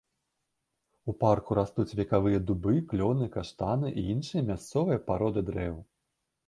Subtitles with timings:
[1.11, 5.83] У парку растуць векавыя дубы, клёны, каштаны і іншыя мясцовыя пароды дрэў.